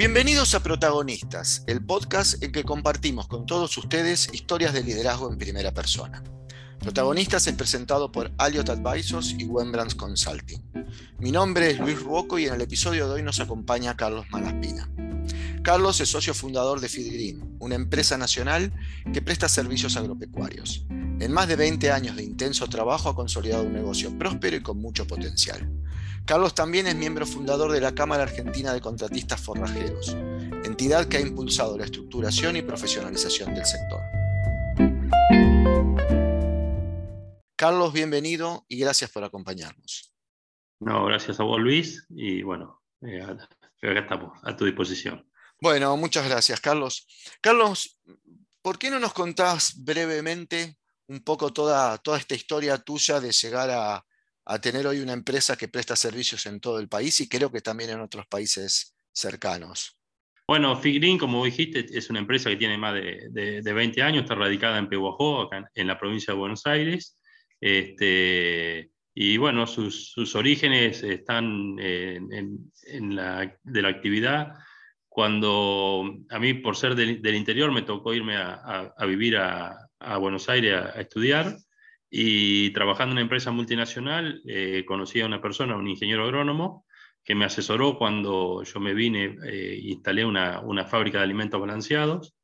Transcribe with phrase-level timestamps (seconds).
[0.00, 5.36] Bienvenidos a Protagonistas, el podcast en que compartimos con todos ustedes historias de liderazgo en
[5.36, 6.24] primera persona.
[6.78, 10.62] Protagonistas es presentado por Alliot Advisors y Wembrands Consulting.
[11.18, 14.90] Mi nombre es Luis Ruoco y en el episodio de hoy nos acompaña Carlos Malaspina.
[15.62, 18.72] Carlos es socio fundador de FeedGreen, una empresa nacional
[19.12, 20.86] que presta servicios agropecuarios.
[20.88, 24.80] En más de 20 años de intenso trabajo ha consolidado un negocio próspero y con
[24.80, 25.70] mucho potencial.
[26.26, 30.16] Carlos también es miembro fundador de la Cámara Argentina de Contratistas Forrajeros,
[30.64, 34.00] entidad que ha impulsado la estructuración y profesionalización del sector.
[37.56, 40.12] Carlos, bienvenido y gracias por acompañarnos.
[40.80, 45.28] No, gracias a vos, Luis, y bueno, eh, acá estamos, a tu disposición.
[45.60, 47.06] Bueno, muchas gracias, Carlos.
[47.40, 47.98] Carlos,
[48.62, 50.78] ¿por qué no nos contás brevemente
[51.08, 54.06] un poco toda, toda esta historia tuya de llegar a,
[54.58, 57.90] tener hoy una empresa que presta servicios en todo el país y creo que también
[57.90, 59.96] en otros países cercanos?
[60.48, 64.78] Bueno, Figrin, como dijiste, es una empresa que tiene más de, 20 años, está radicada
[64.78, 67.16] en Pehuajó, en la provincia de Buenos Aires.
[67.60, 74.54] Este, y bueno, sus, orígenes están en, la, de la actividad
[75.08, 79.88] cuando a mí, por ser del, interior, me tocó irme a, vivir a,
[80.18, 81.56] Buenos Aires a, estudiar
[82.10, 86.84] y trabajando en una empresa multinacional, eh, conocí a una persona, un ingeniero agrónomo,
[87.22, 92.34] que me asesoró cuando yo me vine e instalé una, una, fábrica de alimentos balanceados.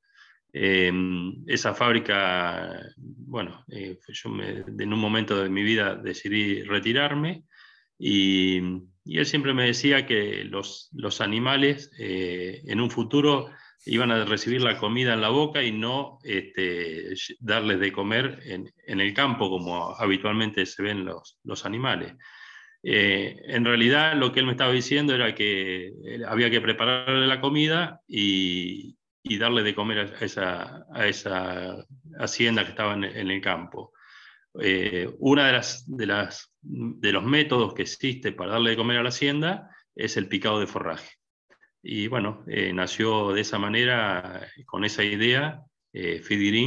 [0.53, 7.45] Em, esa fábrica, bueno, eh, yo en un momento de mi vida decidí retirarme
[7.99, 8.61] y
[9.07, 13.49] y él siempre me decía que los, los animales eh, en un futuro
[13.87, 19.01] iban a recibir la comida en la boca y no este, darles de comer en,
[19.01, 22.15] el campo como habitualmente se ven los, animales.
[22.83, 27.27] Eh, en realidad lo que él me estaba diciendo era que eh, había que prepararle
[27.27, 28.97] la comida y,
[29.39, 30.15] darle de comer
[30.93, 31.85] a esa,
[32.19, 33.93] hacienda que estaba en, el campo.
[34.61, 36.31] Eh, una de
[36.63, 40.61] de los métodos que existe para darle de comer a la hacienda es el picado
[40.61, 41.11] de forraje.
[41.89, 46.21] Y bueno, eh, nació de esa manera, con esa idea, eh,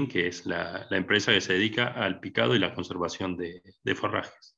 [0.09, 3.61] que es la, empresa que se dedica al picado y la conservación de,
[3.95, 4.55] forrajes.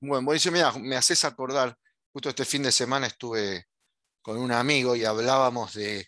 [0.00, 1.74] Bueno, buenísimo, me haces acordar,
[2.12, 3.64] justo este fin de semana estuve
[4.20, 6.06] con un amigo y hablábamos de,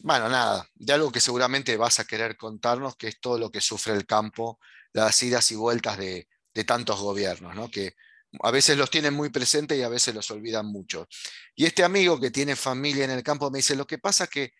[0.00, 3.62] bueno, nada, de algo que seguramente vas a querer contarnos, que es todo lo que
[3.62, 4.60] sufre el campo,
[4.92, 6.28] las idas y vueltas de,
[6.62, 7.68] tantos gobiernos, ¿no?
[7.68, 7.96] que
[8.42, 11.08] a veces los tienen muy presentes y a veces los olvidan mucho.
[11.54, 14.30] Y este amigo que tiene familia en el campo me dice, lo que pasa es
[14.30, 14.52] que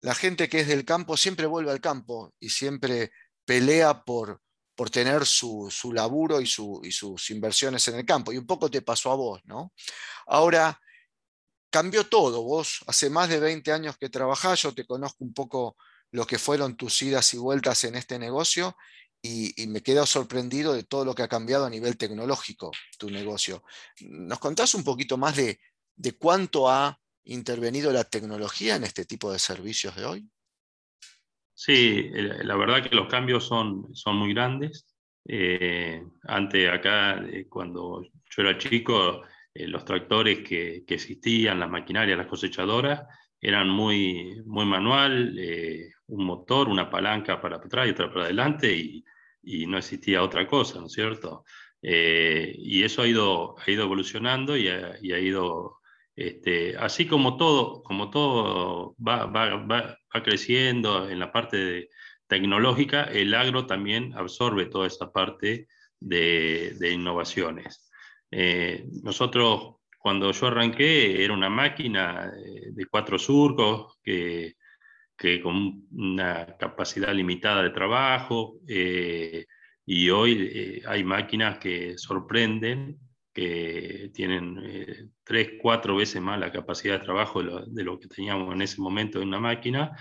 [0.00, 3.12] la gente que es del campo siempre vuelve al campo y siempre
[3.44, 4.40] pelea por,
[4.74, 8.32] por tener su, laburo y, y, sus inversiones en el campo.
[8.32, 9.72] Y un poco te pasó a vos, ¿no?
[10.26, 10.80] Ahora,
[11.70, 12.42] cambió todo.
[12.42, 15.76] Vos hace más de 20 años que trabajás, yo te conozco un poco
[16.10, 18.76] lo que fueron tus idas y vueltas en este negocio
[19.20, 23.62] y, me quedo sorprendido de todo lo que ha cambiado a nivel tecnológico tu negocio.
[24.00, 25.58] ¿Nos contás un poquito más de,
[26.18, 30.28] cuánto ha intervenido la tecnología en este tipo de servicios de hoy?
[31.52, 34.86] Sí, la verdad que los cambios son, son muy grandes.
[35.26, 42.16] Eh, antes acá, eh, cuando yo era chico, eh, los tractores que, existían, las maquinarias,
[42.16, 43.02] las cosechadoras,
[43.40, 48.74] eran muy, muy manual, eh, un motor, una palanca para atrás y otra para adelante,
[48.76, 49.04] y,
[49.66, 51.44] no existía otra cosa, ¿no es cierto?
[51.80, 55.78] Eh, y eso ha ido, ha ido evolucionando y ha, ido,
[56.14, 61.88] este, así como todo, como todo va, va, va, creciendo en la parte
[62.26, 65.66] tecnológica, el agro también absorbe toda esa parte
[66.00, 67.88] de, de innovaciones.
[68.30, 69.76] Eh, nosotros,
[70.08, 72.32] cuando yo arranqué, era una máquina
[72.72, 74.54] de cuatro surcos que,
[75.42, 79.44] con una capacidad limitada de trabajo, eh,
[79.84, 82.98] y hoy eh, hay máquinas que sorprenden,
[83.34, 88.08] que tienen tres, cuatro veces más la capacidad de trabajo de lo, de lo, que
[88.08, 89.94] teníamos en ese momento en una máquina,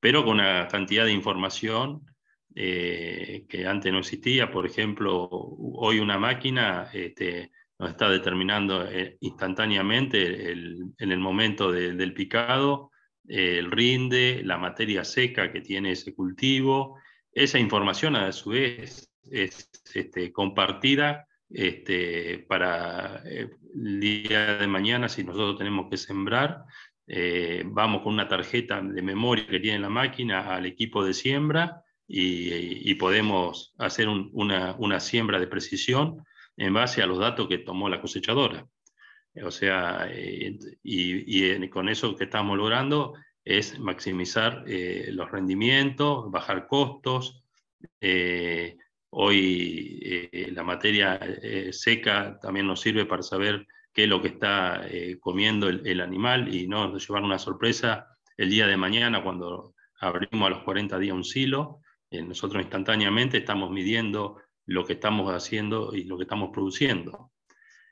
[0.00, 2.04] pero con una cantidad de información
[2.52, 4.50] que antes no existía.
[4.50, 12.14] Por ejemplo, hoy una máquina este, nos está determinando eh, instantáneamente en el momento del
[12.14, 12.90] picado,
[13.26, 16.98] el rinde, la materia seca que tiene ese cultivo.
[17.32, 25.08] Esa información a su vez es este, compartida este, para eh, el día de mañana
[25.08, 26.64] si nosotros tenemos que sembrar.
[27.06, 31.82] Eh, vamos con una tarjeta de memoria que tiene la máquina al equipo de siembra
[32.06, 36.24] y, podemos hacer una, una siembra de precisión
[36.56, 38.66] en base a los datos que tomó la cosechadora.
[39.42, 43.14] O sea, y, con eso que estamos logrando
[43.44, 47.42] es maximizar los rendimientos, bajar costos.
[49.10, 51.20] hoy la materia
[51.72, 54.86] seca también nos sirve para saber qué es lo que está
[55.20, 60.50] comiendo el, animal y no llevar una sorpresa el día de mañana cuando abrimos a
[60.50, 61.80] los 40 días un silo,
[62.10, 67.30] eh, nosotros instantáneamente estamos midiendo lo que estamos haciendo y lo que estamos produciendo.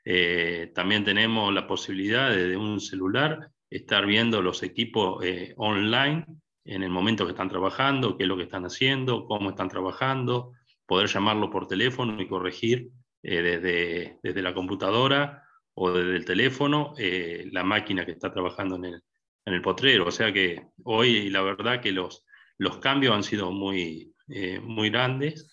[0.05, 6.25] Eh, también tenemos la posibilidad de, un celular estar viendo los equipos eh, online
[6.65, 10.51] en el momento que están trabajando, qué es lo que están haciendo, cómo están trabajando,
[10.85, 12.89] poder llamarlo por teléfono y corregir
[13.21, 15.43] desde, desde, la computadora
[15.73, 19.01] o desde el teléfono la máquina que está trabajando en el,
[19.45, 20.07] en el potrero.
[20.07, 22.25] O sea que hoy la verdad que los,
[22.57, 25.52] los cambios han sido muy, eh, muy grandes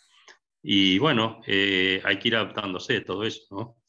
[0.62, 3.80] y bueno, eh, hay que ir adaptándose a todo eso, ¿no?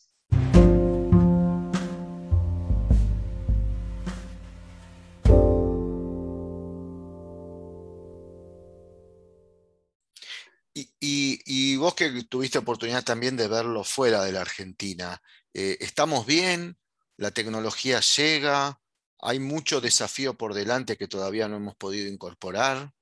[11.04, 15.22] Y, vos que tuviste oportunidad también de verlo fuera de la Argentina,
[15.54, 16.78] eh, ¿estamos bien?
[17.18, 18.80] ¿La tecnología llega?
[19.20, 22.94] ¿Hay mucho desafío por delante que todavía no hemos podido incorporar?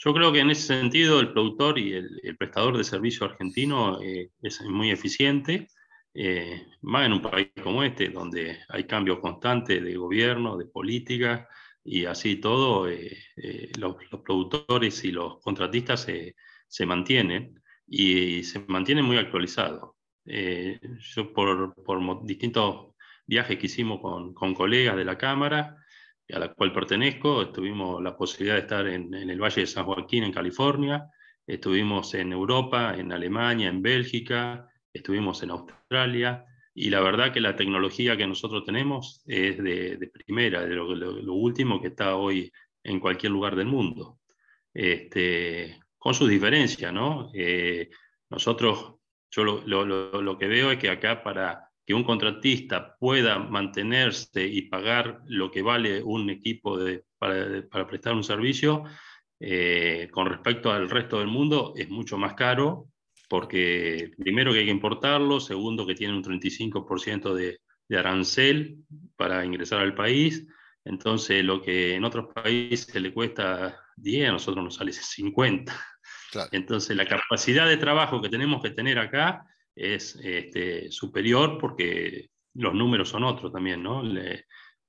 [0.00, 4.30] Yo creo que en ese sentido el productor y el, prestador de servicio argentino eh,
[4.40, 5.66] es muy eficiente,
[6.14, 11.48] eh, más en un país como este, donde hay cambios constantes de gobierno, de política,
[11.82, 13.18] y así todo, eh,
[13.76, 16.06] los, productores y los contratistas
[16.68, 19.96] se, mantienen y se mantienen muy actualizados.
[20.24, 22.94] yo por, por distintos
[23.26, 25.76] viajes que hicimos con, con, colegas de la Cámara,
[26.32, 27.50] a la cual pertenezco.
[27.50, 31.10] Tuvimos la posibilidad de estar en, en, el Valle de San Joaquín, en California.
[31.46, 36.44] Estuvimos en Europa, en Alemania, en Bélgica, estuvimos en Australia.
[36.74, 40.94] Y la verdad que la tecnología que nosotros tenemos es de, de primera, de lo,
[40.94, 42.52] lo, último que está hoy
[42.84, 44.20] en cualquier lugar del mundo.
[44.72, 47.30] Este, con sus diferencias, ¿no?
[47.34, 47.90] Eh,
[48.30, 48.94] nosotros,
[49.30, 54.68] yo lo, lo, que veo es que acá para que un contratista pueda mantenerse y
[54.68, 58.84] pagar lo que vale un equipo de, para, para, prestar un servicio,
[59.40, 62.88] eh, con respecto al resto del mundo, es mucho más caro,
[63.26, 68.84] porque primero que hay que importarlo, segundo que tiene un 35% de, de arancel
[69.16, 70.46] para ingresar al país,
[70.84, 75.74] entonces lo que en otros países le cuesta 10, a nosotros nos sale 50.
[76.52, 79.46] Entonces la capacidad de trabajo que tenemos que tener acá
[79.78, 84.02] es este, superior porque los números son otros también, ¿no?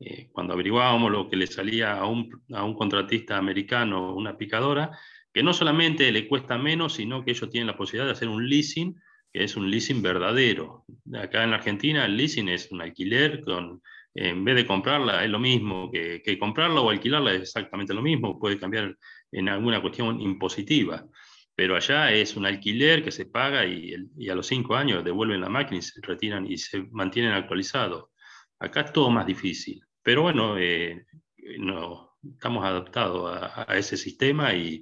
[0.01, 4.97] Eh, cuando averiguábamos lo que le salía a un, a un, contratista americano una picadora,
[5.33, 8.47] que no solamente le cuesta menos, sino que ellos tienen la posibilidad de hacer un
[8.47, 8.95] leasing,
[9.31, 10.85] que es un leasing verdadero.
[11.13, 13.81] Acá en Argentina el leasing es un alquiler, con,
[14.15, 18.01] en vez de comprarla es lo mismo que, que comprarla o alquilarla es exactamente lo
[18.01, 18.97] mismo, puede cambiar
[19.31, 21.05] en alguna cuestión impositiva
[21.59, 23.93] pero allá es un alquiler que se paga y,
[24.29, 28.11] a los cinco años devuelven la máquina y se retiran y se mantienen actualizados.
[28.59, 31.05] Acá es todo más difícil, pero bueno, eh,
[31.57, 34.81] no, estamos adaptados a, ese sistema y,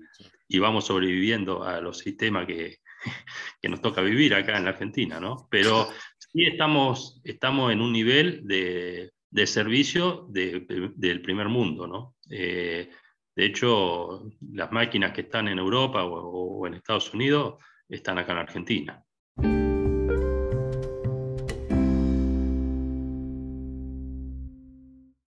[0.60, 2.78] vamos sobreviviendo a los sistemas que,
[3.60, 5.48] que, nos toca vivir acá en la Argentina, ¿no?
[5.50, 12.16] Pero sí estamos, estamos en un nivel de, de servicio del primer mundo, ¿no?
[12.30, 12.92] Eh,
[13.38, 18.38] de hecho, las máquinas que están en Europa o, en Estados Unidos están acá en
[18.40, 19.04] Argentina.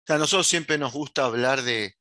[0.08, 1.94] A nosotros siempre nos gusta hablar de,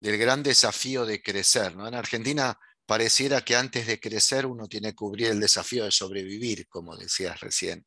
[0.00, 1.76] del gran desafío de crecer.
[1.76, 1.86] ¿no?
[1.86, 6.66] En Argentina pareciera que antes de crecer uno tiene que cubrir el desafío de sobrevivir,
[6.68, 7.86] como decías recién.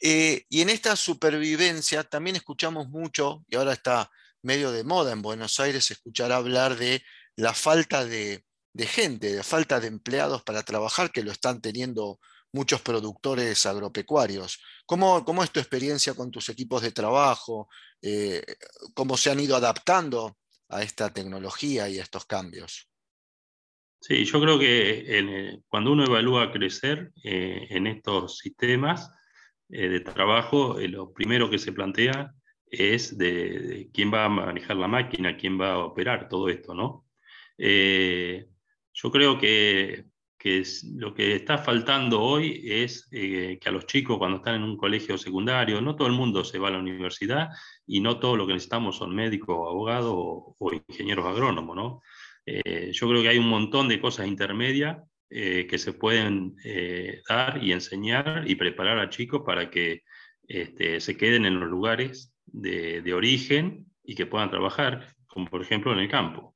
[0.00, 4.10] Eh, y en esta supervivencia también escuchamos mucho, y ahora está
[4.42, 7.02] medio de moda en Buenos Aires escuchar hablar de
[7.36, 8.44] la falta de,
[8.76, 12.18] gente, de falta de empleados para trabajar, que lo están teniendo
[12.52, 14.60] muchos productores agropecuarios.
[14.86, 17.68] ¿Cómo, cómo es tu experiencia con tus equipos de trabajo?
[18.02, 18.42] Eh,
[18.94, 20.36] ¿Cómo se han ido adaptando
[20.68, 22.88] a esta tecnología y a estos cambios?
[24.00, 29.10] Sí, yo creo que cuando uno evalúa crecer eh, en estos sistemas
[29.70, 32.34] eh, de trabajo, lo primero que se plantea
[32.66, 37.06] es de, quién va a manejar la máquina, quién va a operar todo esto, ¿no?
[37.56, 38.46] Eh,
[38.94, 40.04] yo creo que,
[40.98, 44.76] lo que está faltando hoy es eh, que a los chicos cuando están en un
[44.76, 47.48] colegio secundario, no todo el mundo se va a la universidad
[47.86, 52.02] y no todo lo que necesitamos son médicos, abogados o, ingenieros agrónomos, ¿no?
[52.44, 54.98] Eh, yo creo que hay un montón de cosas intermedias
[55.30, 56.56] eh, que se pueden
[57.26, 60.02] dar y enseñar y preparar a chicos para que
[60.46, 65.92] este, se queden en los lugares de, origen y que puedan trabajar, como por ejemplo
[65.92, 66.53] en el campo.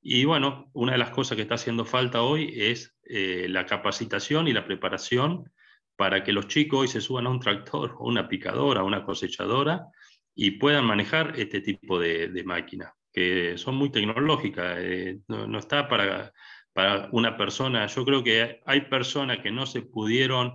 [0.00, 4.52] Y bueno, una de las cosas que está haciendo falta hoy es la capacitación y
[4.52, 5.50] la preparación
[5.98, 9.88] para que los chicos hoy se suban a un tractor o una picadora, una cosechadora
[10.34, 16.32] y puedan manejar este tipo de, máquinas, que son muy tecnológicas, eh, no, está para,
[16.72, 20.54] para una persona, yo creo que hay personas que no se pudieron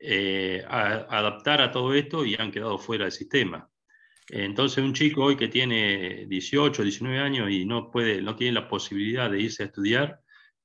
[0.00, 3.69] eh, adaptar a todo esto y han quedado fuera del sistema.
[4.32, 8.68] Entonces, un chico hoy que tiene 18, 19 años y no, puede, no tiene la
[8.68, 10.20] posibilidad de irse a estudiar,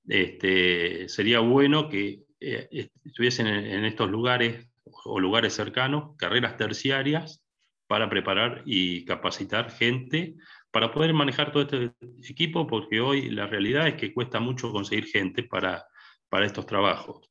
[0.08, 4.68] este, sería bueno que eh, estuviesen en, estos lugares
[5.06, 7.44] o lugares cercanos, carreras terciarias,
[7.88, 10.36] para preparar y capacitar gente
[10.72, 11.94] para poder manejar todo este
[12.30, 15.86] equipo, porque hoy la realidad es que cuesta mucho conseguir gente para,
[16.28, 17.30] para estos trabajos.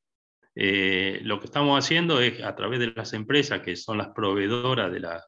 [0.54, 4.90] Eh, lo que estamos haciendo es a través de las empresas que son las proveedoras
[4.92, 5.22] de, la,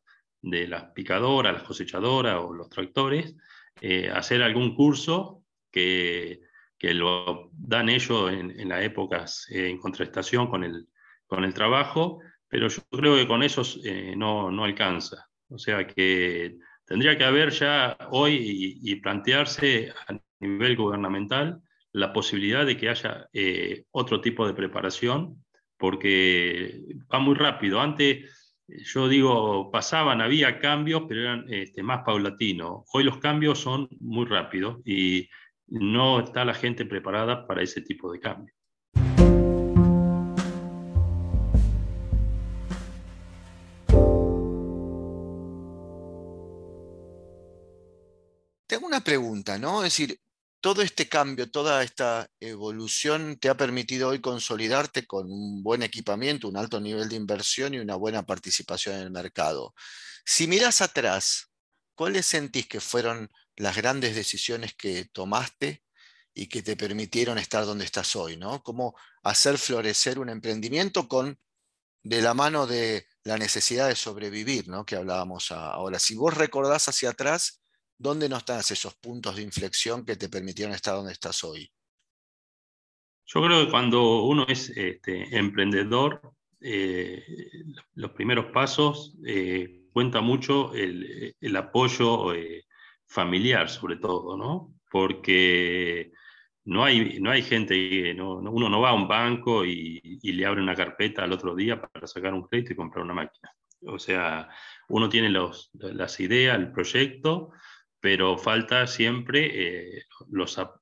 [0.50, 3.34] de las picadoras, las cosechadoras o los tractores,
[3.80, 6.40] eh, hacer algún curso que,
[6.78, 10.88] que, lo dan ellos en, en las épocas eh, en contrastación con el,
[11.26, 15.28] con el trabajo pero yo creo que con eso eh, no, no, alcanza.
[15.48, 21.60] O sea que tendría que haber ya hoy y, plantearse a nivel gubernamental
[21.92, 25.44] la posibilidad de que haya eh, otro tipo de preparación,
[25.76, 27.80] porque va muy rápido.
[27.80, 32.82] Antes, yo digo, pasaban, había cambios, pero eran este, más paulatinos.
[32.92, 35.28] Hoy los cambios son muy rápidos y
[35.68, 38.56] no está la gente preparada para ese tipo de cambios.
[48.86, 49.78] una pregunta, ¿no?
[49.84, 50.18] Es decir,
[50.66, 56.48] todo este cambio, toda esta evolución te ha permitido hoy consolidarte con un buen equipamiento,
[56.48, 59.76] un alto nivel de inversión y una buena participación en el mercado.
[60.24, 61.52] Si miras atrás,
[61.94, 65.84] ¿cuáles sentís que fueron las grandes decisiones que tomaste
[66.34, 68.60] y que te permitieron estar donde estás hoy, ¿no?
[68.64, 71.38] Cómo hacer florecer un emprendimiento con
[72.02, 74.84] de la mano de la necesidad de sobrevivir, ¿no?
[74.84, 76.00] Que hablábamos ahora.
[76.00, 77.62] Si vos recordás hacia atrás,
[77.98, 81.70] ¿dónde no están esos puntos de inflexión que te permitieron estar donde estás hoy?
[83.26, 86.20] Yo creo que cuando uno es este, emprendedor,
[86.60, 87.22] eh,
[87.94, 92.64] los primeros pasos eh, cuenta mucho el, apoyo eh,
[93.06, 94.74] familiar, sobre todo, ¿no?
[94.90, 96.12] Porque
[96.64, 100.62] no hay, no hay gente, uno no va a un banco y, y, le abre
[100.62, 103.50] una carpeta al otro día para sacar un crédito y comprar una máquina.
[103.86, 104.48] O sea,
[104.88, 107.50] uno tiene los, las ideas, el proyecto,
[108.00, 110.04] pero falta siempre eh,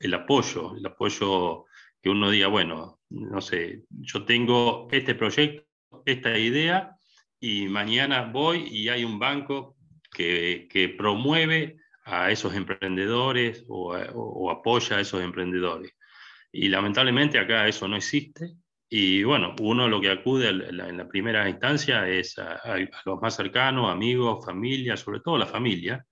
[0.00, 1.64] el apoyo, el apoyo
[2.02, 5.64] que uno diga, bueno, no sé, yo tengo este proyecto,
[6.04, 6.96] esta idea,
[7.40, 9.76] y mañana voy y hay un banco
[10.10, 15.92] que, promueve a esos emprendedores o, apoya a esos emprendedores.
[16.52, 18.52] Y lamentablemente acá eso no existe.
[18.88, 22.60] Y bueno, uno lo que acude en la, primera instancia es a,
[23.04, 26.04] los más cercanos, amigos, familia, sobre todo la familia,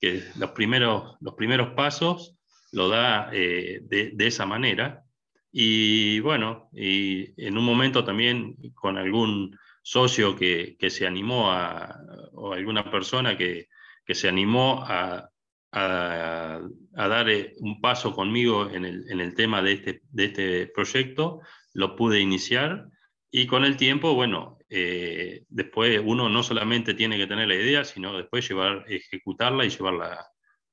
[0.00, 2.36] que los primeros, los primeros pasos
[2.72, 5.04] lo da eh, de, esa manera.
[5.52, 11.96] Y bueno, y en un momento también con algún socio que, que se animó a,
[12.32, 13.68] o alguna persona que,
[14.04, 15.28] que se animó a,
[15.72, 16.60] a,
[16.96, 20.66] a, dar eh, un paso conmigo en el, en el tema de este, de este
[20.68, 21.40] proyecto,
[21.74, 22.86] lo pude iniciar
[23.30, 27.84] y con el tiempo, bueno, eh, después uno no solamente tiene que tener la idea,
[27.84, 30.26] sino después llevar, ejecutarla y llevarla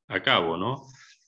[0.07, 0.83] a cabo, ¿no?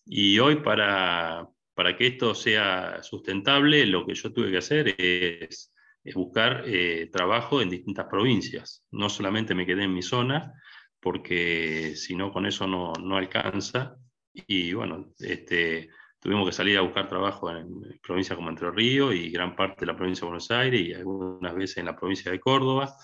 [0.05, 5.73] Y hoy para, para que esto sea sustentable, lo que yo tuve que hacer es,
[6.15, 8.83] buscar eh, trabajo en distintas provincias.
[8.91, 10.53] No solamente me quedé en mi zona,
[10.99, 13.95] porque si no, con eso no, no alcanza.
[14.33, 19.29] Y bueno, este, tuvimos que salir a buscar trabajo en provincias como Entre Ríos y
[19.29, 22.39] gran parte de la provincia de Buenos Aires y algunas veces en la provincia de
[22.39, 22.95] Córdoba.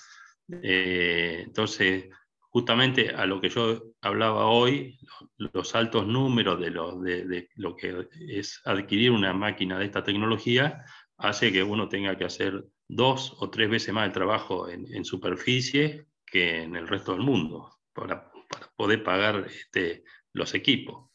[0.49, 2.09] Eh, entonces,
[2.55, 4.97] justamente a lo que yo hablaba hoy,
[5.37, 10.83] los, altos números de lo, de, lo, que es adquirir una máquina de esta tecnología,
[11.17, 16.05] hace que uno tenga que hacer dos o tres veces más el trabajo en, superficie
[16.25, 20.03] que en el resto del mundo para, para poder pagar este,
[20.33, 21.09] los equipos.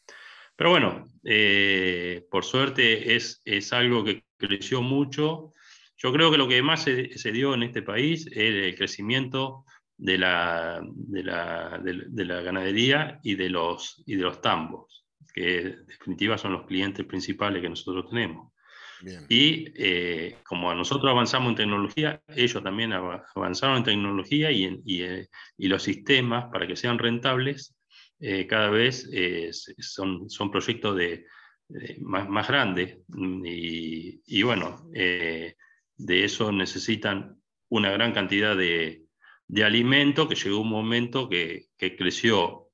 [0.60, 5.54] Pero bueno, eh, por suerte es, es algo que creció mucho.
[5.96, 9.64] Yo creo que lo que más se, se dio en este país es el crecimiento
[9.96, 15.60] de la, de la, de, la, ganadería y de, los, y de los tambos, que
[15.60, 18.52] en definitiva son los clientes principales que nosotros tenemos.
[19.30, 25.26] Y eh, como nosotros avanzamos en tecnología, ellos también avanzaron en tecnología y, eh,
[25.56, 27.79] y, los sistemas para que sean rentables
[28.20, 29.08] eh, cada vez
[29.78, 31.26] son, son proyectos de,
[32.00, 32.98] más, más, grandes.
[33.44, 35.54] Y, y bueno, de
[36.24, 37.36] eso necesitan
[37.68, 39.04] una gran cantidad de,
[39.50, 42.68] de alimento que llegó un momento que, creció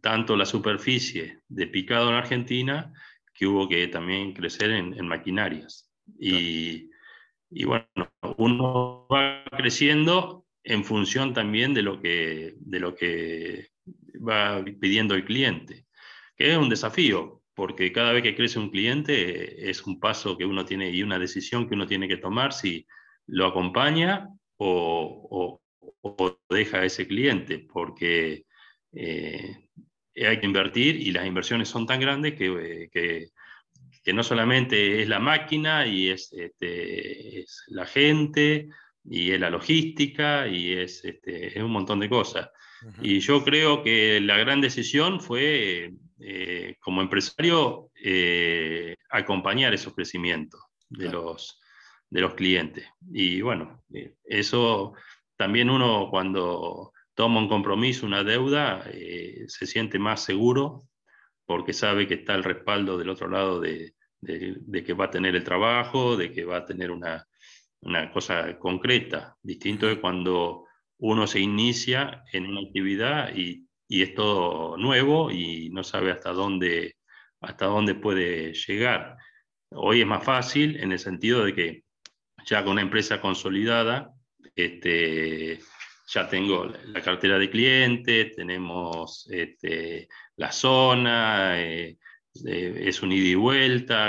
[0.00, 2.92] tanto la superficie de picado en Argentina
[3.32, 5.88] que hubo que también crecer en, maquinarias.
[6.18, 6.88] Y,
[7.64, 7.86] bueno,
[8.36, 13.68] uno va creciendo en función también de lo que, de lo que
[14.16, 15.86] va pidiendo el cliente,
[16.36, 20.46] que es un desafío, porque cada vez que crece un cliente es un paso que
[20.46, 22.86] uno tiene y una decisión que uno tiene que tomar si
[23.26, 25.60] lo acompaña o,
[26.48, 28.44] deja a ese cliente, porque
[28.92, 29.56] eh,
[30.16, 35.20] hay que invertir y las inversiones son tan grandes que, que, no solamente es la
[35.20, 38.68] máquina y es, este, es, la gente
[39.04, 42.50] y es la logística y es, este, es un montón de cosas.
[43.00, 50.60] Y yo creo que la gran decisión fue, eh, como empresario, eh, acompañar esos crecimientos
[50.88, 51.60] de, los,
[52.10, 52.86] de los clientes.
[53.12, 54.94] Y bueno, eh, eso
[55.36, 60.84] también uno cuando toma un compromiso, una deuda, eh, se siente más seguro
[61.44, 65.44] porque sabe que está el respaldo del otro lado de, que va a tener el
[65.44, 67.26] trabajo, de que va a tener una,
[68.12, 70.66] cosa concreta, distinto de cuando
[71.02, 76.96] uno se inicia en una actividad y, es todo nuevo y no sabe hasta dónde,
[77.42, 79.18] hasta dónde puede llegar.
[79.70, 81.84] Hoy es más fácil en el sentido de que
[82.46, 84.10] ya con una empresa consolidada,
[84.56, 85.58] este,
[86.06, 91.98] ya tengo la cartera de clientes, tenemos este, la zona, eh,
[92.46, 94.08] eh, es un ida y vuelta.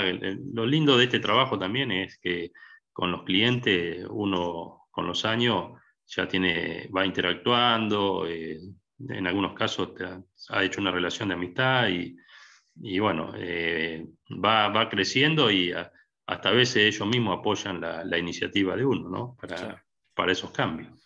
[0.54, 2.52] Lo lindo de este trabajo también es que
[2.90, 5.72] con los clientes uno con los años
[6.06, 8.60] ya tiene, va interactuando, eh,
[9.08, 9.90] en algunos casos
[10.50, 12.16] ha hecho una relación de amistad y,
[12.80, 13.32] y bueno,
[14.42, 15.72] va, va, creciendo y
[16.26, 19.36] hasta a veces ellos mismos apoyan la, la iniciativa de uno ¿no?
[19.40, 21.04] para, para esos cambios.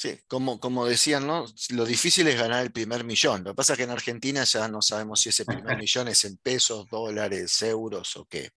[0.00, 1.44] Sí, como, como decían, ¿no?
[1.74, 3.44] lo difícil es ganar el primer millón.
[3.44, 6.24] Lo que pasa es que en Argentina ya no sabemos si ese primer millón es
[6.24, 8.50] en pesos, dólares, euros o qué.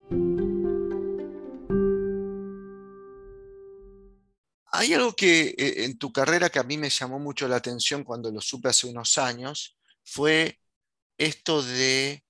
[4.80, 8.02] Hay algo que eh, en tu carrera que a mí me llamó mucho la atención
[8.02, 10.58] cuando lo supe hace unos años, fue
[11.18, 12.24] esto de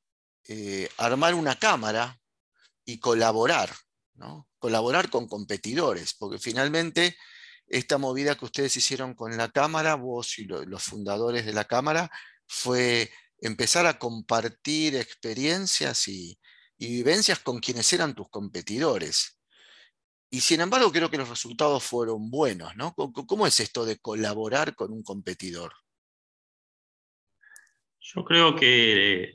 [0.48, 2.18] eh, armar una cámara
[2.84, 3.70] y colaborar,
[4.14, 4.48] ¿no?
[4.58, 7.16] colaborar con competidores, porque finalmente
[7.68, 12.10] esta movida que ustedes hicieron con la Cámara, vos y los fundadores de la Cámara,
[12.48, 16.36] fue empezar a compartir experiencias y,
[16.78, 19.39] vivencias con quienes eran tus competidores.
[20.30, 22.94] Y sin embargo, creo que los resultados fueron buenos, ¿no?
[22.94, 25.72] ¿Cómo es esto de colaborar con un competidor?
[27.98, 29.32] Yo creo que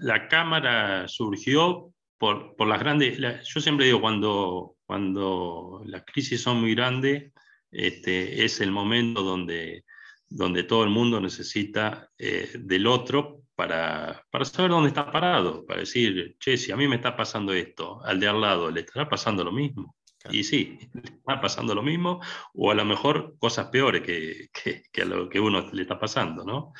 [0.00, 3.18] la, Cámara surgió por, las grandes...
[3.18, 7.32] yo siempre digo, cuando, cuando las crisis son muy grandes,
[7.70, 9.84] este, es el momento donde,
[10.28, 15.80] donde todo el mundo necesita eh, del otro para, para, saber dónde está parado, para
[15.80, 19.08] decir, che, si a mí me está pasando esto, al de al lado le estará
[19.08, 19.96] pasando lo mismo.
[20.30, 22.20] Y sí, está pasando lo mismo,
[22.54, 24.48] o a lo mejor cosas peores que,
[24.90, 26.72] que, a lo que uno le está pasando, ¿no?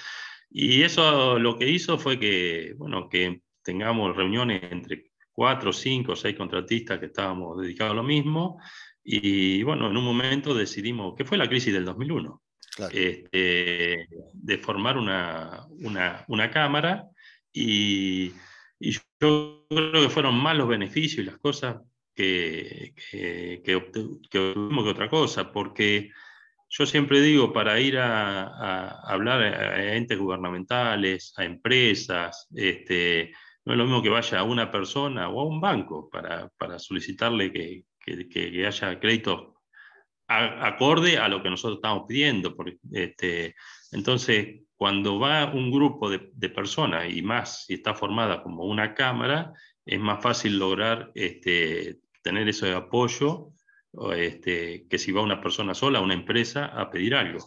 [0.50, 6.36] Y eso lo que hizo fue que, bueno, que tengamos reuniones entre cuatro, cinco, seis
[6.36, 8.58] contratistas que estábamos dedicados a lo mismo,
[9.02, 12.42] y bueno, en un momento decidimos, que fue la crisis del 2001,
[12.92, 17.08] este, de formar una, una, una cámara
[17.52, 18.32] y,
[18.80, 21.76] y, yo creo que fueron más los beneficios y las cosas
[22.14, 23.92] que, que, que,
[24.30, 26.10] que otra cosa, porque
[26.76, 33.32] yo siempre digo, para ir a, hablar a entes gubernamentales, a empresas, este,
[33.64, 36.78] no es lo mismo que vaya a una persona o a un banco para, para
[36.78, 39.54] solicitarle que, que, haya crédito
[40.26, 42.56] acorde a lo que nosotros estamos pidiendo.
[42.56, 43.54] Porque, este,
[43.92, 49.52] entonces, cuando va un grupo de, personas y más si está formada como una cámara,
[49.86, 53.52] es más fácil lograr este, tener ese apoyo
[54.16, 57.46] este, que si va una persona sola, una empresa, a pedir algo.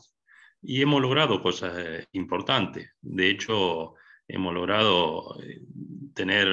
[0.62, 2.92] Y hemos logrado cosas eh, importantes.
[3.02, 3.96] De hecho,
[4.28, 5.60] hemos logrado eh,
[6.14, 6.48] tener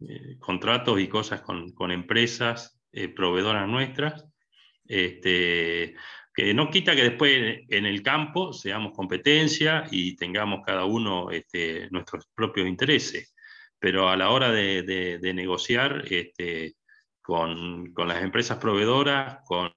[0.00, 4.24] eh, contratos y cosas con, con empresas eh, proveedoras nuestras,
[4.86, 5.94] este,
[6.32, 11.90] que no quita que después en el campo seamos competencia y tengamos cada uno este,
[11.90, 13.34] nuestros propios intereses,
[13.78, 16.76] pero a la hora de, negociar, este,
[17.28, 19.70] con, las empresas proveedoras, con,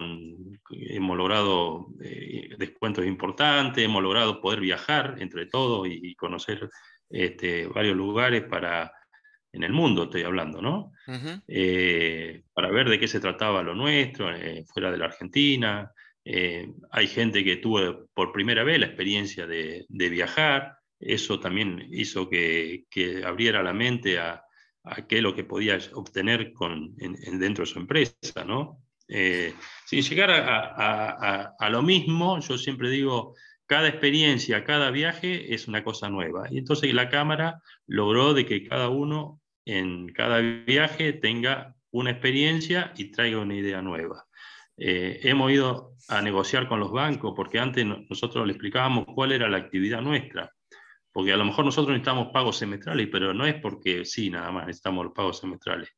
[0.70, 6.70] hemos logrado eh, descuentos importantes, hemos logrado poder viajar entre todos y, conocer
[7.10, 8.94] este, varios lugares para,
[9.52, 10.94] en el mundo estoy hablando, ¿no?
[11.46, 15.92] Eh, para ver de qué se trataba lo nuestro, eh, fuera de la Argentina.
[16.24, 22.86] hay gente que tuvo por primera vez la experiencia de, viajar, eso también hizo que,
[22.90, 24.42] que abriera la mente a,
[24.84, 28.82] a qué lo que podía obtener con, dentro de su empresa, ¿no?
[29.08, 29.54] Eh,
[29.86, 36.10] sin llegar a, lo mismo, yo siempre digo, cada experiencia, cada viaje es una cosa
[36.10, 36.48] nueva.
[36.50, 42.94] Y entonces la Cámara logró de que cada uno en cada viaje tenga una experiencia
[42.96, 44.26] y traiga una idea nueva.
[44.78, 49.50] Eh, hemos ido a negociar con los bancos porque antes nosotros le explicábamos cuál era
[49.50, 50.52] la actividad nuestra.
[51.12, 54.68] Porque a lo mejor nosotros necesitamos pagos semestrales, pero no es porque sí, nada más
[54.68, 55.90] necesitamos los pagos semestrales.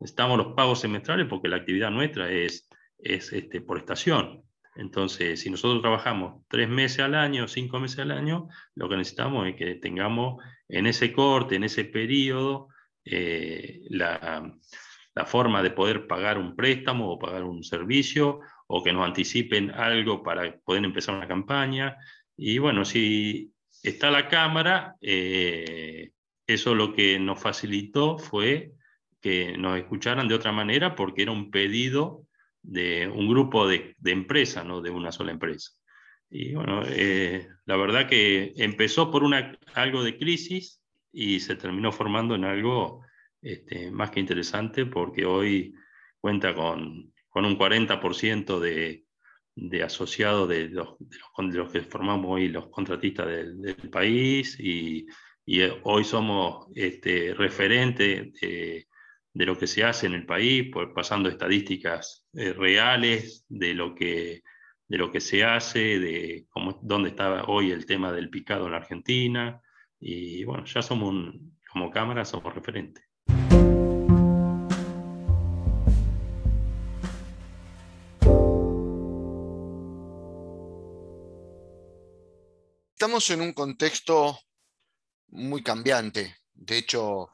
[0.00, 4.42] Necesitamos los pagos semestrales porque la actividad nuestra es, es este, por estación.
[4.74, 9.46] Entonces, si nosotros trabajamos tres meses al año, cinco meses al año, lo que necesitamos
[9.46, 12.68] es que tengamos en ese corte, en ese periodo,
[13.04, 14.50] eh, la,
[15.14, 19.70] la, forma de poder pagar un préstamo o pagar un servicio o que nos anticipen
[19.72, 21.96] algo para poder empezar una campaña.
[22.36, 23.52] Y bueno, si
[23.82, 26.10] está la cámara, eh,
[26.46, 28.72] eso lo que nos facilitó fue
[29.20, 32.26] que nos escucharan de otra manera porque era un pedido
[32.62, 35.72] de un grupo de, empresas, no de una sola empresa.
[36.30, 40.80] Y bueno, eh, la verdad que empezó por una, algo de crisis
[41.12, 43.04] y se terminó formando en algo
[43.42, 45.74] este, más que interesante porque hoy
[46.20, 49.04] cuenta con, con un 40% de,
[49.54, 50.96] de asociados de los,
[51.72, 55.06] que formamos hoy los contratistas del, país y,
[55.44, 58.86] y, eh, hoy somos este, referentes de,
[59.34, 64.42] lo que se hace en el país, pues, pasando estadísticas eh, reales de lo, que,
[64.88, 68.72] de lo que se hace, de cómo, dónde está hoy el tema del picado en
[68.72, 69.60] la Argentina
[70.00, 71.34] y bueno, ya somos
[71.70, 73.11] como Cámara somos referentes.
[83.02, 84.38] Estamos en un contexto
[85.30, 87.30] muy cambiante, de hecho,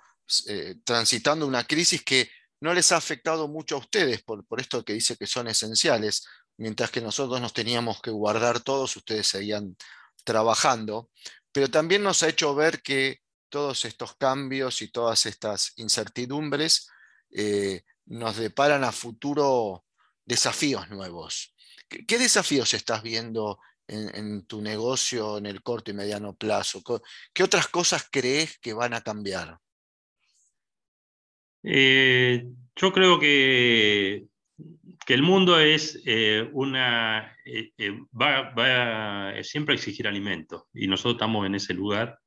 [0.47, 4.83] eh, transitando una crisis que no les ha afectado mucho a ustedes por, por, esto
[4.83, 6.27] que dice que son esenciales,
[6.57, 9.77] mientras que nosotros nos teníamos que guardar todos, ustedes seguían
[10.25, 11.11] trabajando,
[11.53, 13.19] pero también nos ha hecho ver que
[13.51, 16.89] todos estos cambios y todas estas incertidumbres
[17.31, 19.85] eh, nos deparan a futuro
[20.25, 21.55] desafíos nuevos.
[21.89, 26.83] ¿Qué desafíos estás viendo en, tu negocio en el corto y mediano plazo?
[27.33, 29.59] ¿Qué otras cosas crees que van a cambiar?
[31.63, 32.47] Eh,
[32.77, 34.27] yo creo que,
[35.05, 37.37] que, el mundo es eh, una.
[37.45, 37.73] Eh,
[38.13, 42.19] va, va a siempre exigir alimentos y nosotros estamos en ese lugar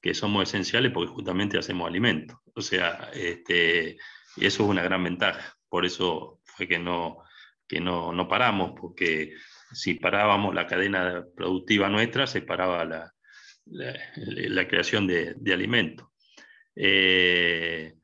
[0.00, 2.38] que somos esenciales porque justamente hacemos alimentos.
[2.54, 3.96] O sea, este,
[4.36, 5.56] eso es una gran ventaja.
[5.68, 7.18] Por eso fue que no,
[7.66, 9.34] que no, no paramos, porque
[9.76, 13.12] si parábamos la cadena productiva nuestra, se paraba la,
[13.66, 16.08] la, creación de, de alimentos.
[16.74, 17.94] Eh,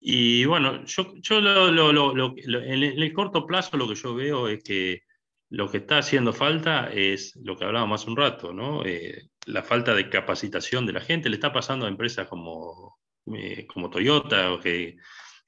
[0.00, 5.02] y bueno, yo, yo en el corto plazo lo que yo veo es que
[5.50, 8.84] lo que está haciendo falta es lo que hablábamos hace un rato, ¿no?
[8.84, 11.28] Eh, la falta de capacitación de la gente.
[11.28, 14.96] Le está pasando a empresas como, eh, como Toyota, que,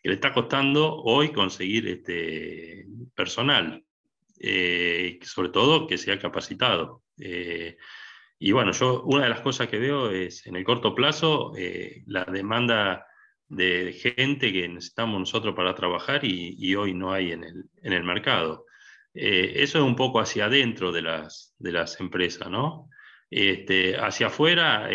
[0.02, 3.82] que, le está costando hoy conseguir este personal.
[4.40, 7.02] Eh, sobre todo que sea capacitado.
[7.18, 7.76] Eh,
[8.38, 12.02] y bueno, yo una de las cosas que veo es en el corto plazo eh,
[12.06, 13.06] la demanda
[13.48, 18.02] de gente que necesitamos nosotros para trabajar y, hoy no hay en el, en el
[18.02, 18.66] mercado.
[19.14, 22.88] eso es un poco hacia adentro de las, de las empresas, ¿no?
[23.30, 24.88] Este, hacia afuera,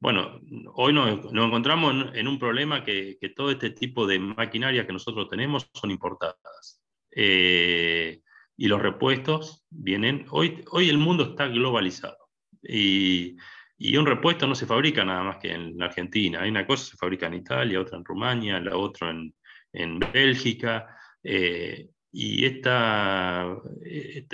[0.00, 0.40] bueno,
[0.74, 5.68] hoy nos, encontramos en, un problema que, todo este tipo de maquinaria que nosotros tenemos
[5.74, 6.77] son importadas.
[7.20, 8.20] Eh,
[8.56, 12.16] y los repuestos vienen, hoy, hoy el mundo está globalizado
[12.62, 13.36] y,
[13.76, 16.96] y, un repuesto no se fabrica nada más que en Argentina, hay una cosa se
[16.96, 19.34] fabrica en Italia, otra en Rumania, la otra en,
[19.72, 20.96] en Bélgica.
[21.24, 23.52] Eh, y esta,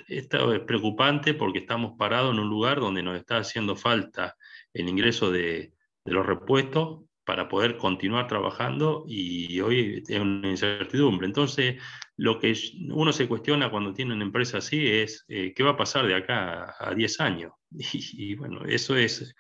[0.07, 4.37] esta, es preocupante porque estamos parados en un lugar donde nos está haciendo falta
[4.75, 5.73] el ingreso de,
[6.05, 11.27] de los repuestos para poder continuar trabajando y hoy es una incertidumbre.
[11.27, 11.83] Entonces,
[12.17, 12.55] lo que
[12.91, 16.15] uno se cuestiona cuando tiene una empresa así es eh, qué va a pasar de
[16.15, 17.53] acá a 10 años.
[18.17, 19.35] Y, bueno, eso es,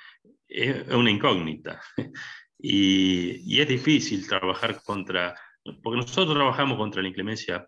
[0.49, 1.81] es una incógnita.
[2.66, 5.35] Y, y, es difícil trabajar contra
[5.83, 7.66] porque nosotros trabajamos contra la inclemencia.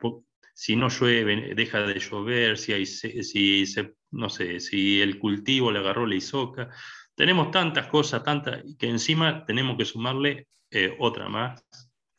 [0.54, 5.70] Si no llueve, deja de llover, si, hay, si se, no sé, si el cultivo
[5.70, 6.70] le agarró la isoca.
[7.16, 11.66] Tenemos tantas cosas, tantas, que encima tenemos que sumarle eh, otra más,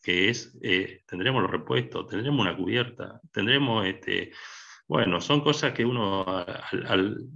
[0.01, 4.31] que es, eh, tendremos los repuestos, tendremos una cubierta, tendremos este,
[4.88, 6.25] bueno, son cosas que uno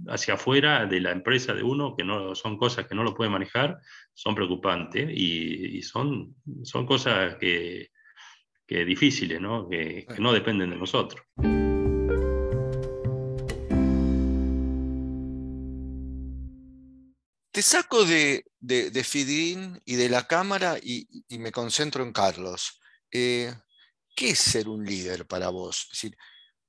[0.08, 3.30] hacia afuera de la empresa de uno, que no son cosas que no lo puede
[3.30, 3.78] manejar,
[4.12, 7.90] son preocupantes y, son, son cosas que,
[8.66, 9.68] difíciles, ¿no?
[9.68, 11.22] Que, no dependen de nosotros.
[17.62, 21.06] Saco de, de, Fidin y de la cámara y,
[21.38, 22.80] me concentro en Carlos.
[23.10, 23.52] Eh,
[24.14, 25.82] ¿Qué es ser un líder para vos?
[25.84, 26.16] Es decir,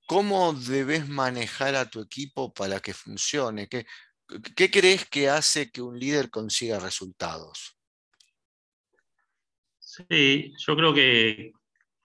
[0.06, 3.70] ¿Cómo debes manejar a tu equipo para que funcione?
[3.70, 3.86] ¿Qué,
[4.70, 7.78] crees que hace que un líder consiga resultados?
[9.80, 11.52] Sí, yo creo que,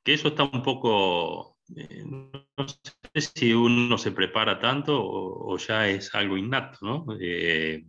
[0.04, 2.68] eso está un poco, eh, no
[3.14, 7.06] sé si uno se prepara tanto o, ya es algo innato, ¿no?
[7.20, 7.84] Eh,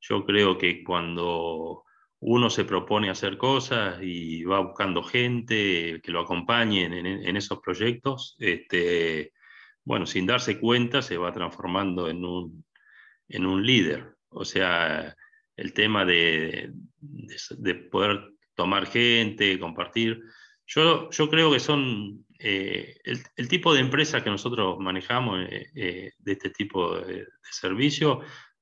[0.00, 1.84] yo creo que cuando
[2.20, 8.36] uno se propone hacer cosas y va buscando gente que lo acompañe en, esos proyectos,
[8.38, 9.32] este,
[9.84, 12.64] bueno, sin darse cuenta se va transformando en un,
[13.28, 14.16] en un líder.
[14.30, 15.14] O sea,
[15.56, 20.20] el tema de, de, poder tomar gente, compartir.
[20.66, 22.96] Yo, yo creo que son eh,
[23.36, 27.26] el, tipo de empresas que nosotros manejamos eh, eh, de este tipo de, de,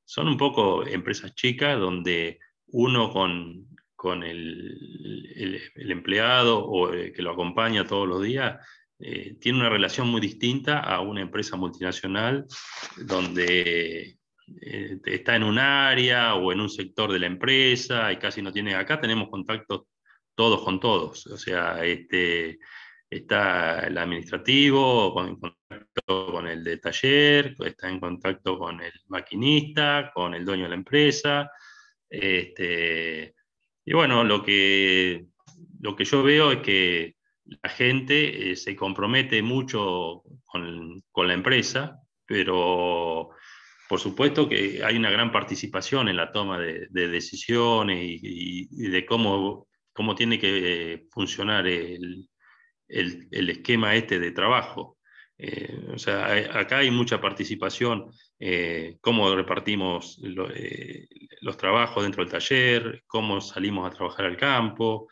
[0.07, 2.38] son un poco empresas chicas donde
[2.69, 8.59] uno con, con el, el, empleado o que lo acompaña todos los días,
[8.99, 12.47] eh, tiene una relación muy distinta a una empresa multinacional
[12.97, 14.16] donde
[14.62, 18.53] eh, está en un área o en un sector de la empresa y casi no
[18.53, 19.83] tiene, acá tenemos contactos
[20.35, 22.59] todos con todos, o sea, este,
[23.11, 25.57] está el administrativo contacto
[26.07, 30.75] con el de taller, está en contacto con el maquinista, con el dueño de la
[30.77, 31.51] empresa,
[32.09, 33.35] este,
[33.85, 35.27] y bueno, lo que,
[35.81, 42.01] lo que yo veo es que la gente eh, se compromete mucho con, la empresa,
[42.27, 43.31] pero
[43.88, 49.69] por supuesto que hay una gran participación en la toma de, decisiones y, de cómo,
[49.92, 52.29] cómo tiene que eh, funcionar el,
[52.88, 54.95] esquema este de trabajo.
[55.38, 58.11] Eh, o sea, acá hay mucha participación,
[59.01, 60.20] cómo repartimos
[61.40, 65.09] los trabajos dentro del taller, cómo salimos a trabajar al campo,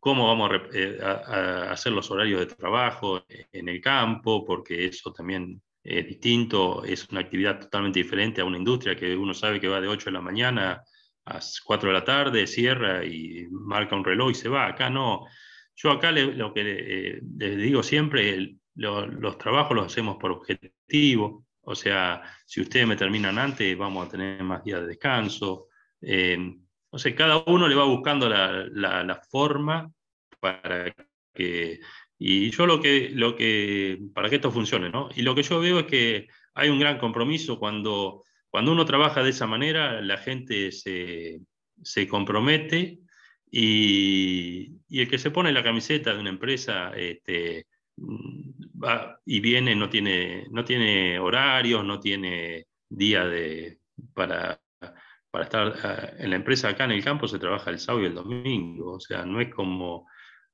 [0.00, 5.60] cómo vamos eh, a, hacer los horarios de trabajo en el campo, porque eso también
[5.82, 9.80] es distinto, es una actividad totalmente diferente a una industria que uno sabe que va
[9.80, 10.82] de 8 de la mañana
[11.24, 14.66] a 4 de la tarde, cierra y marca un reloj y se va.
[14.68, 15.26] Acá no.
[15.80, 21.74] Yo acá lo que eh, les digo siempre, los trabajos los hacemos por objetivo, o
[21.74, 25.68] sea, si ustedes me terminan antes, vamos a tener más días de descanso.
[26.00, 26.56] Eh,
[26.90, 29.92] o sea, cada uno le va buscando la, forma
[30.40, 30.92] para
[31.34, 31.78] que...
[32.18, 35.10] Y yo lo que, lo que, para que esto funcione, ¿no?
[35.14, 39.22] Y lo que yo veo es que hay un gran compromiso cuando, cuando uno trabaja
[39.22, 41.40] de esa manera, la gente se,
[42.08, 42.98] compromete
[43.50, 49.88] y, el que se pone la camiseta de una empresa este, va y viene, no
[49.88, 53.80] tiene, no tiene horarios, no tiene día de,
[54.14, 54.60] para,
[55.30, 58.06] para estar eh, en la empresa acá en el campo se trabaja el sábado y
[58.06, 60.06] el domingo, o sea, no es como,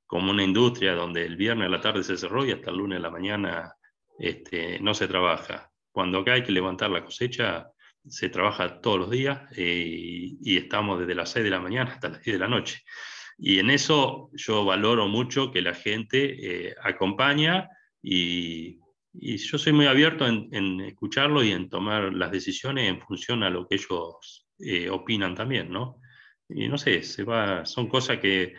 [0.06, 2.98] como una industria donde el viernes a la tarde se cerró y hasta el lunes
[2.98, 3.74] a la mañana
[4.18, 5.70] este, no se trabaja.
[5.92, 7.68] Cuando acá hay que levantar la cosecha,
[8.06, 12.08] se trabaja todos los días eh, y, estamos desde las 6 de la mañana hasta
[12.08, 12.82] las 10 de la noche.
[13.38, 17.68] Y en eso yo valoro mucho que la gente eh, acompaña
[18.02, 18.80] y,
[19.16, 23.50] yo soy muy abierto en, en escucharlo y en tomar las decisiones en función a
[23.50, 26.00] lo que ellos eh, opinan también, ¿no?
[26.48, 28.54] Y no sé, se va, son cosas que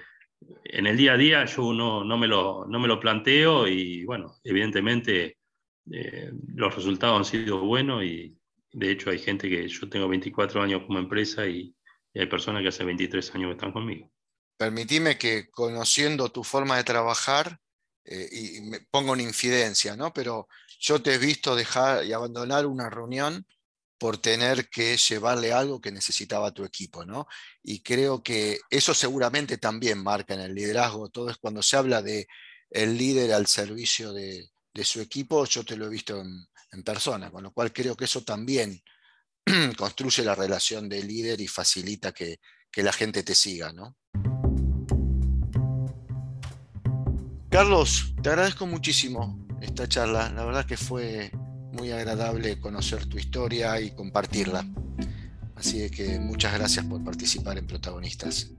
[0.65, 4.03] en el día a día yo no, no, me, lo, no me lo planteo y
[4.03, 5.37] bueno, evidentemente
[5.91, 8.35] eh, los resultados han sido buenos y
[8.75, 11.73] de hecho hay gente que yo tengo 24 años como empresa y,
[12.13, 14.09] hay personas que hace 23 años están conmigo.
[14.55, 17.59] Permitime que conociendo tu forma de trabajar,
[18.05, 20.13] eh, y me pongo una infidencia, ¿no?
[20.13, 20.47] Pero
[20.79, 23.45] yo te he visto dejar y abandonar una reunión
[23.97, 27.27] por tener que llevarle algo que necesitaba tu equipo, ¿no?
[27.61, 32.01] Y creo que eso seguramente también marca en el liderazgo, todo es cuando se habla
[32.01, 32.27] de
[32.69, 34.49] el líder al servicio de,
[34.83, 36.47] su equipo, yo te lo he visto en,
[36.83, 38.81] persona, con lo cual creo que eso también
[39.77, 42.39] construye la relación de líder y facilita que,
[42.71, 43.95] que la gente te siga, ¿no?
[47.49, 50.29] Carlos, te agradezco muchísimo esta charla.
[50.29, 51.31] La verdad que fue
[51.71, 54.65] muy agradable conocer tu historia y compartirla.
[55.55, 58.51] Así que muchas gracias por participar en Protagonistas.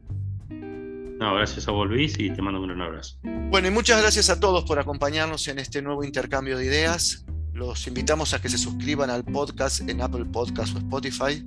[0.48, 3.18] No, gracias a vos y te mando un gran abrazo.
[3.22, 7.24] Bueno, y muchas gracias a todos por acompañarnos en este nuevo intercambio de ideas.
[7.56, 11.42] Los invitamos a que se suscriban al podcast en Apple Podcast o Spotify.